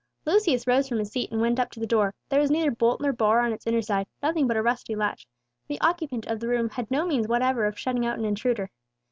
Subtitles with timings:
[0.25, 2.99] Lucius rose from his seat and went up to the door; there was neither bolt
[3.01, 5.27] nor bar on its inner side, nothing but a rusty latch;
[5.67, 8.71] the occupant of the room had no means whatever of shutting out an intruder.